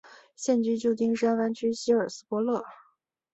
[0.35, 2.63] 现居旧金山湾区希尔斯伯勒。